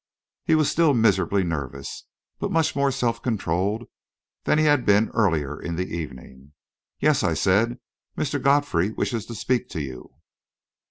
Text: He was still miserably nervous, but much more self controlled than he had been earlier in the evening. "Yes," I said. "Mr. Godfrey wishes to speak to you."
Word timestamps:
He 0.43 0.55
was 0.55 0.67
still 0.67 0.95
miserably 0.95 1.43
nervous, 1.43 2.05
but 2.39 2.51
much 2.51 2.75
more 2.75 2.89
self 2.91 3.21
controlled 3.21 3.87
than 4.45 4.57
he 4.57 4.65
had 4.65 4.83
been 4.83 5.11
earlier 5.13 5.61
in 5.61 5.75
the 5.75 5.95
evening. 5.95 6.53
"Yes," 6.99 7.21
I 7.21 7.35
said. 7.35 7.77
"Mr. 8.17 8.41
Godfrey 8.41 8.89
wishes 8.89 9.27
to 9.27 9.35
speak 9.35 9.69
to 9.69 9.79
you." 9.79 10.15